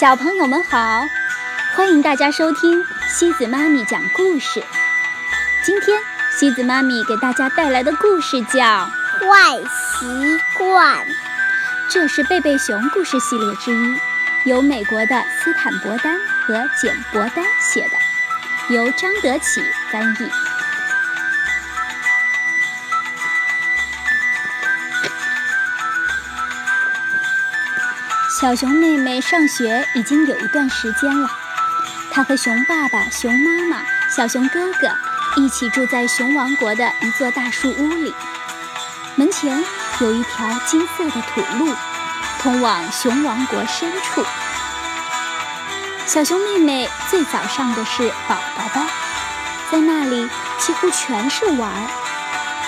[0.00, 1.06] 小朋友们好，
[1.76, 4.64] 欢迎大家收听西子妈咪讲故事。
[5.62, 8.58] 今天西子妈咪给大家带来的故事叫
[9.28, 10.96] 《坏习惯》，
[11.90, 14.00] 这是贝贝熊故事系列之一，
[14.46, 19.62] 由美国的斯坦伯丹和简伯丹写的，由张德启
[19.92, 20.49] 翻译。
[28.40, 31.28] 小熊妹妹上学已经有一段时间了，
[32.10, 34.88] 她和熊爸爸、熊妈妈、小熊哥哥
[35.36, 38.14] 一起住在熊王国的一座大树屋里。
[39.14, 39.62] 门前
[40.00, 41.74] 有一条金色的土路，
[42.40, 44.24] 通往熊王国深处。
[46.06, 48.86] 小熊妹妹最早上的是宝宝班，
[49.70, 50.26] 在那里
[50.58, 51.90] 几乎全是玩儿，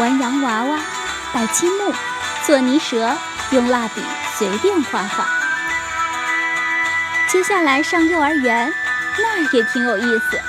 [0.00, 0.80] 玩洋娃娃、
[1.32, 1.94] 摆积木、
[2.44, 3.16] 做泥蛇，
[3.52, 4.02] 用蜡笔
[4.36, 5.28] 随便画画。
[7.30, 8.72] 接下来上幼儿园，
[9.18, 10.40] 那也挺有意思，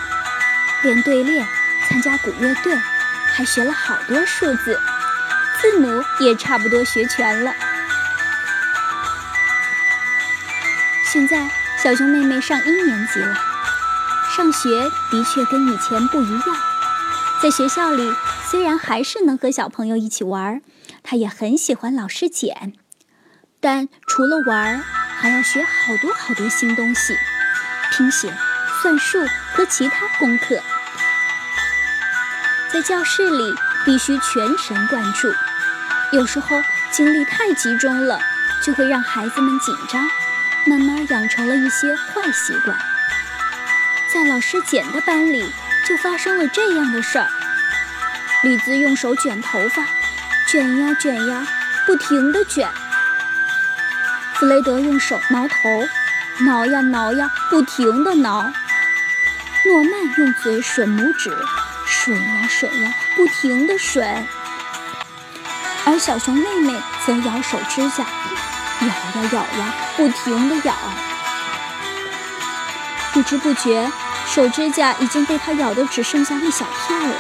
[0.81, 1.45] 练队列，
[1.87, 2.75] 参加鼓乐队，
[3.31, 4.79] 还学了好多数字，
[5.61, 7.53] 字母也差不多学全了。
[11.05, 13.35] 现在小熊妹妹上一年级了，
[14.35, 14.69] 上学
[15.11, 16.45] 的确跟以前不一样。
[17.43, 18.11] 在学校里，
[18.49, 20.59] 虽然还是能和小朋友一起玩，
[21.03, 22.73] 她也很喜欢老师简，
[23.59, 24.83] 但除了玩。
[25.21, 27.15] 还要学好多好多新东西，
[27.91, 28.35] 拼写、
[28.81, 30.59] 算术和其他功课。
[32.73, 33.53] 在教室里
[33.85, 35.31] 必须全神贯注，
[36.11, 38.19] 有时候精力太集中了，
[38.63, 40.09] 就会让孩子们紧张，
[40.65, 42.75] 慢慢养成了一些坏习惯。
[44.11, 45.53] 在老师简的班里，
[45.87, 47.29] 就发生了这样的事儿：
[48.41, 49.85] 李子用手卷头发，
[50.47, 51.45] 卷呀卷呀，
[51.85, 52.67] 不停地卷。
[54.41, 55.55] 弗雷德用手挠头，
[56.45, 58.41] 挠呀挠呀，不停地挠。
[59.67, 61.29] 诺曼用嘴吮拇指，
[61.87, 64.23] 吮呀吮呀，不停地吮。
[65.85, 66.73] 而小熊妹妹
[67.05, 68.03] 则咬手指甲，
[68.81, 70.73] 咬呀咬呀，不停地咬。
[73.13, 73.91] 不知不觉，
[74.25, 77.15] 手指甲已经被它咬得只剩下一小片了。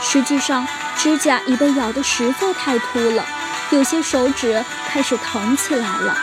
[0.00, 0.66] 实际上，
[0.96, 3.22] 指甲已被咬得实在太秃了。
[3.72, 6.14] 有些手指开始疼起来了。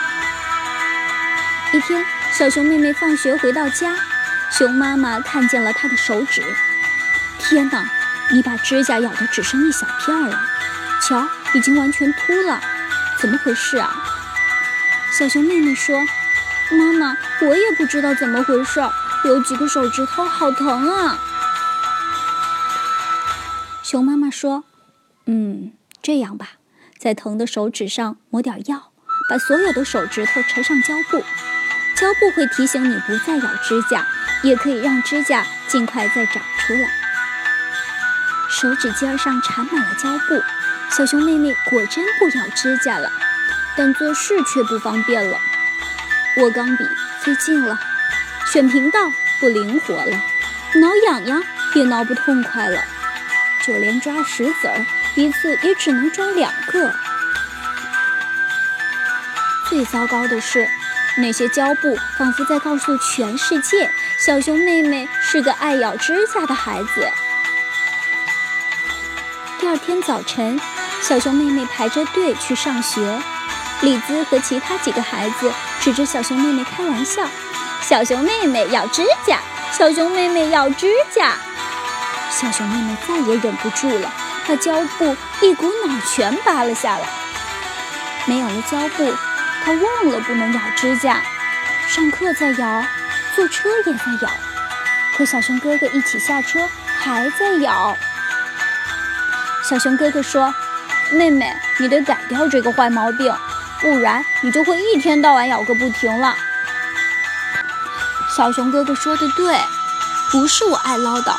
[1.72, 3.96] 一天，小熊妹妹放学回到家，
[4.52, 6.42] 熊妈妈看见了她的手指。
[7.40, 7.90] 天哪，
[8.30, 10.40] 你把指甲咬得只剩一小片了，
[11.02, 12.60] 瞧，已经完全秃了，
[13.18, 13.96] 怎么回事啊？
[15.18, 15.98] 小熊妹妹说
[16.70, 18.80] ：“妈妈，我也不知道怎么回事，
[19.24, 21.18] 有几个手指头好疼啊。”
[23.82, 24.62] 熊妈妈说
[25.26, 26.50] ：“嗯，这样吧。”
[27.00, 28.92] 在疼的手指上抹点药，
[29.30, 31.24] 把所有的手指头缠上胶布，
[31.96, 34.06] 胶布会提醒你不再咬指甲，
[34.42, 36.90] 也可以让指甲尽快再长出来。
[38.50, 40.42] 手指尖上缠满了胶布，
[40.90, 43.10] 小熊妹妹果真不咬指甲了，
[43.78, 45.38] 但做事却不方便了。
[46.36, 46.84] 握钢笔
[47.22, 47.80] 费劲了，
[48.52, 50.22] 选频道不灵活了，
[50.74, 51.42] 挠痒痒
[51.74, 52.84] 也挠不痛快了，
[53.64, 54.84] 就连抓石子儿。
[55.16, 56.92] 一次也只能抓两个。
[59.68, 60.68] 最糟糕的是，
[61.18, 67.08] 那些胶布仿佛在告诉全世界：小熊妹妹是个爱咬指甲的孩子。
[69.60, 70.58] 第二天早晨，
[71.02, 73.20] 小熊妹妹排着队去上学，
[73.82, 77.28] 李兹和其他几个孩子指着小熊妹妹开玩笑
[77.82, 79.40] ：“小熊妹妹咬指甲，
[79.72, 81.36] 小熊妹妹咬指甲。”
[82.30, 84.10] 小熊妹妹再也忍不住了。
[84.50, 87.08] 把胶布一股脑全拔了下来。
[88.26, 89.14] 没有了胶布，
[89.64, 91.22] 他忘了不能咬指甲。
[91.86, 92.84] 上课在咬，
[93.36, 94.28] 坐车也在咬，
[95.16, 96.68] 和小熊哥哥一起下车
[96.98, 97.96] 还在咬。
[99.68, 100.52] 小熊哥哥说
[101.14, 103.32] ：“妹妹，你得改掉这个坏毛病，
[103.80, 106.34] 不然你就会一天到晚咬个不停了。”
[108.36, 109.56] 小熊哥哥说的对，
[110.32, 111.36] 不是我爱唠叨。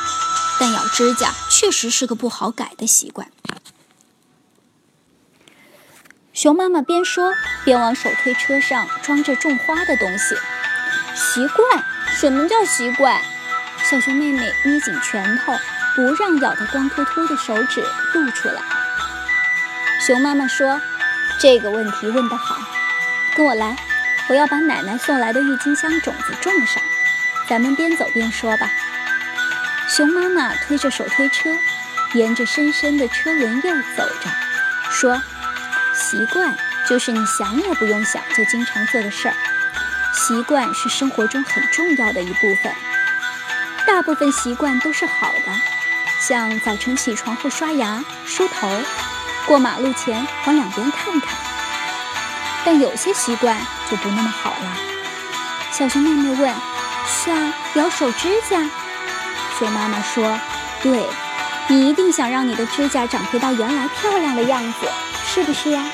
[0.62, 1.28] 但咬指甲
[1.62, 3.28] 确实是个不好改的习惯。
[6.34, 10.36] 熊妈妈边说边往手推车上装着种花的东西。
[11.14, 11.86] 习惯？
[12.16, 13.22] 什么叫习惯？
[13.84, 15.54] 小熊妹妹捏紧拳头，
[15.96, 17.86] 不让咬得光秃秃的手指
[18.16, 18.60] 露出来。
[20.00, 20.82] 熊妈妈说
[21.40, 22.60] ：“这个问题问得好，
[23.36, 23.78] 跟我来，
[24.30, 26.82] 我要把奶奶送来的郁金香种子种上。
[27.48, 28.68] 咱们边走边说吧。”
[29.94, 31.50] 熊妈妈推着手推车，
[32.14, 34.30] 沿着深深的车轮印走着，
[34.90, 35.22] 说
[35.94, 36.56] ：“习惯
[36.88, 39.36] 就是你想也不用想就经常做的事儿。
[40.14, 42.74] 习惯是生活中很重要的一部分。
[43.86, 45.52] 大部分习惯都是好的，
[46.22, 48.70] 像早晨起床后刷牙、梳头，
[49.46, 51.38] 过马路前往两边看看。
[52.64, 53.60] 但有些习惯
[53.90, 54.78] 就不那么好了。
[55.70, 56.56] 小熊妹妹问
[57.06, 58.66] ：“像咬手指甲？”
[59.62, 60.40] 熊妈妈说
[60.82, 61.08] ：“对，
[61.68, 64.88] 你一定想让你的指甲长回到原来漂亮的样子，
[65.24, 65.86] 是不是呀？”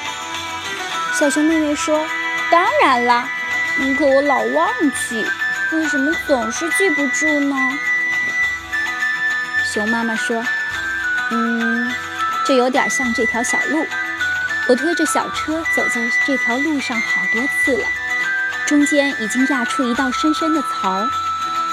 [1.19, 2.07] 小熊妹妹说
[2.49, 3.27] ：“当然啦，
[3.99, 4.69] 可我老忘
[5.09, 5.25] 记，
[5.73, 7.57] 为什么总是记不住呢？”
[9.73, 10.41] 熊妈妈说
[11.31, 11.91] ：“嗯，
[12.45, 13.85] 这有点像这条小路。
[14.69, 17.85] 我推着小车走在这条路上好多次了，
[18.65, 21.05] 中间已经压出一道深深的槽，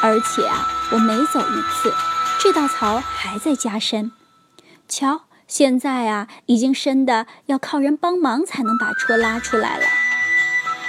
[0.03, 1.93] 而且啊，我每走一次，
[2.41, 4.13] 这道槽还在加深。
[4.89, 9.85] 瞧。”现在啊，已经深的要靠人帮忙才能把车拉出来了。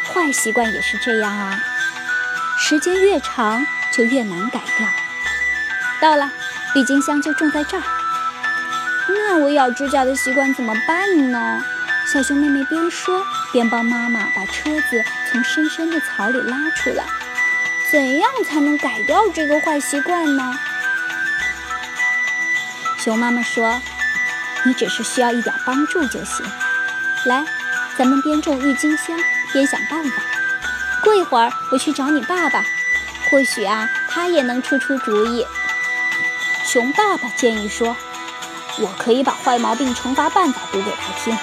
[0.07, 1.60] 坏习惯也是这样啊，
[2.57, 4.88] 时间越长就越难改掉。
[6.00, 6.31] 到了，
[6.74, 7.84] 郁金香就种在这儿。
[9.10, 11.62] 那我咬指甲的习惯怎么办呢？
[12.07, 17.04] 小熊妹妹边说边帮妈妈把车子从深深的草里拉出来。
[17.95, 20.53] 怎样才能改掉这个坏习惯呢？
[22.97, 23.81] 熊妈妈说。
[24.65, 26.45] 你只是需要一点帮助就行。
[27.25, 27.45] 来，
[27.97, 29.18] 咱们边种郁金香
[29.53, 30.21] 边想办法。
[31.03, 32.65] 过一会儿我去找你爸爸，
[33.30, 35.47] 或许啊，他也能出出主意。
[36.65, 37.95] 熊爸爸建议说
[38.81, 41.38] ：“我可以把坏毛病惩罚办法读给他听。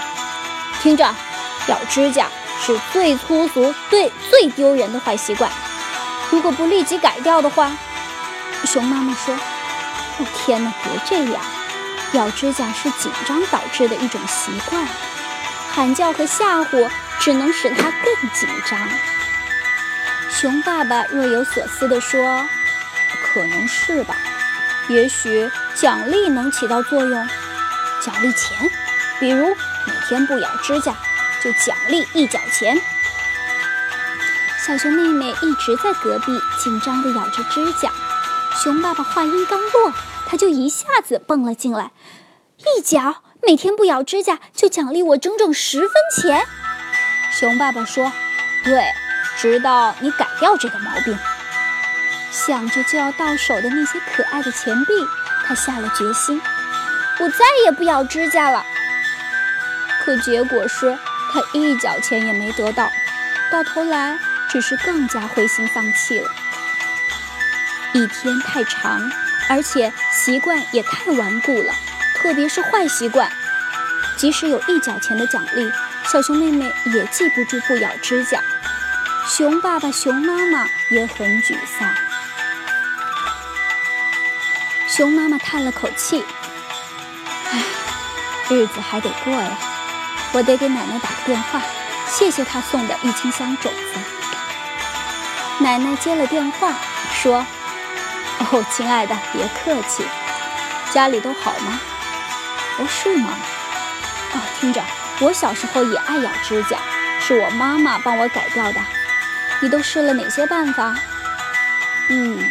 [0.82, 1.14] 听着，
[1.68, 2.26] 咬指甲
[2.60, 5.50] 是最粗俗、最最丢人的坏习惯。
[6.32, 7.70] 如果不立即改掉的话，
[8.64, 9.34] 熊妈妈说
[10.18, 11.40] ：‘哦天哪，别这样。’”
[12.14, 14.86] 咬指甲是紧张导致的一种习惯，
[15.70, 16.90] 喊叫和吓唬
[17.20, 18.78] 只能使它更紧张。
[20.30, 22.46] 熊爸爸若有所思地说
[23.22, 24.16] ：“可能是吧，
[24.88, 27.28] 也许奖励能起到作用。
[28.02, 28.70] 奖励钱，
[29.20, 29.54] 比如
[29.86, 30.94] 每天不咬指甲
[31.42, 32.78] 就奖励一角钱。”
[34.64, 37.90] 小熊妹妹一直在隔壁紧张地咬着指甲。
[38.62, 39.92] 熊爸爸话音刚落。
[40.24, 41.90] 他就一下子蹦了进来，
[42.56, 43.16] 一脚
[43.46, 46.46] 每天不咬指甲就奖励我整整十分钱。
[47.32, 48.10] 熊爸爸说
[48.64, 48.82] ：“对，
[49.36, 51.18] 直到你改掉这个毛病。”
[52.32, 54.92] 想着就要到手的那些可爱的钱币，
[55.44, 56.40] 他下了决心：
[57.20, 58.64] 我再也不咬指甲了。
[60.02, 60.96] 可结果是
[61.30, 62.90] 他一角钱也没得到，
[63.50, 64.18] 到头来
[64.52, 66.30] 只是更加灰心丧气了。
[67.94, 69.10] 一天太长。
[69.48, 71.74] 而且习惯也太顽固了，
[72.14, 73.30] 特别是坏习惯。
[74.16, 75.70] 即使有一角钱的奖励，
[76.10, 78.40] 小熊妹妹也记不住不咬指甲。
[79.28, 81.92] 熊爸爸、熊妈妈也很沮丧。
[84.88, 86.24] 熊妈妈叹了口气
[87.50, 87.64] ：“唉，
[88.48, 89.58] 日子还得过呀，
[90.32, 91.60] 我得给奶奶打个电话，
[92.08, 94.00] 谢谢她送的郁金香种子。”
[95.62, 96.72] 奶奶接了电话，
[97.14, 97.46] 说。
[98.40, 100.04] 哦，亲爱的，别客气。
[100.90, 101.80] 家里都好吗？
[102.78, 103.30] 哦，是吗？
[104.34, 104.82] 哦，听着，
[105.20, 106.76] 我小时候也爱咬指甲，
[107.20, 108.80] 是我妈妈帮我改掉的。
[109.60, 110.96] 你都试了哪些办法？
[112.08, 112.50] 嗯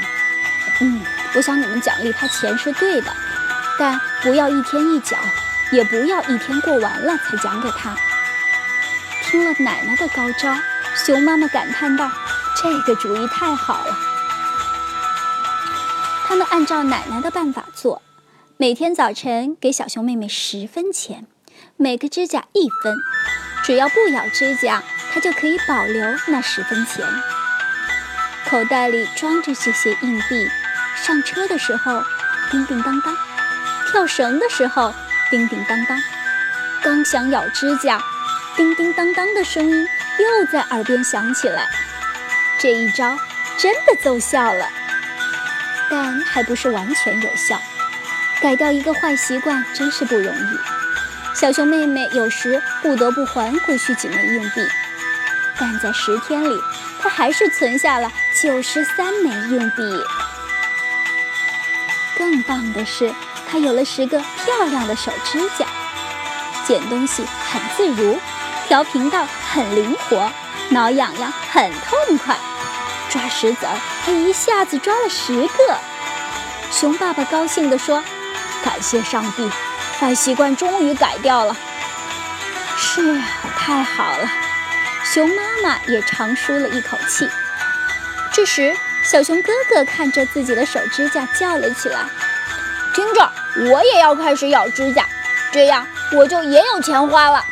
[0.79, 1.01] 嗯，
[1.33, 3.13] 我想你们奖励他钱是对的，
[3.77, 5.17] 但不要一天一角，
[5.71, 7.93] 也不要一天过完了才奖给他。
[9.25, 10.55] 听了奶奶的高招，
[10.95, 12.09] 熊妈妈感叹道
[12.61, 13.97] ：“这个主意太好了。”
[16.27, 18.01] 他们按照奶奶的办法做，
[18.55, 21.27] 每天早晨给小熊妹妹十分钱，
[21.75, 22.95] 每个指甲一分，
[23.65, 24.81] 只要不咬指甲，
[25.13, 27.05] 她就可以保留那十分钱。
[28.49, 30.47] 口袋里装着这些硬币，
[30.95, 32.01] 上车的时候
[32.49, 33.15] 叮叮当当，
[33.91, 34.93] 跳绳的时候
[35.29, 36.01] 叮叮当当，
[36.81, 38.01] 刚想咬指甲，
[38.55, 39.87] 叮叮当当的声音
[40.19, 41.67] 又在耳边响起来。
[42.61, 43.17] 这一招
[43.57, 44.69] 真的奏效了。
[45.89, 47.59] 但还不是完全有效，
[48.39, 51.35] 改掉一个坏习惯真是不容易。
[51.35, 54.61] 小熊妹妹有时不得不还回去几枚硬币，
[55.57, 56.55] 但在十天里，
[57.01, 59.81] 她还是存下了九十三枚硬币。
[62.15, 63.11] 更棒的是，
[63.49, 65.65] 她有了十个漂亮的手指甲，
[66.67, 68.19] 捡东西很自如，
[68.67, 70.31] 调频道很灵活，
[70.69, 72.37] 挠痒痒很痛快。
[73.11, 73.75] 抓石子儿，
[74.05, 75.77] 他一下子抓了十个。
[76.71, 78.01] 熊爸爸高兴地说
[78.63, 79.51] ：“感谢上帝，
[79.99, 81.53] 坏习惯终于改掉了。”
[82.77, 83.27] 是啊，
[83.57, 84.31] 太好了。
[85.03, 87.29] 熊妈妈也长舒了一口气。
[88.31, 91.99] 这时，小熊哥哥看着自己的手指甲，叫了起来
[92.95, 93.29] ：“听着，
[93.69, 95.05] 我也要开始咬指甲，
[95.51, 97.43] 这样我就也有钱花了。”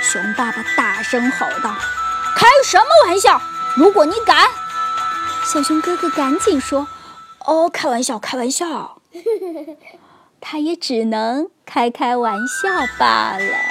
[0.00, 1.76] 熊爸爸大声吼道
[2.36, 3.40] ：“开什么玩笑！
[3.76, 4.48] 如果你敢……”
[5.44, 6.86] 小熊哥哥赶紧说
[7.46, 9.00] ：“哦，开玩笑，开玩笑。
[10.40, 12.68] ”他也只能开开玩笑
[12.98, 13.69] 罢了。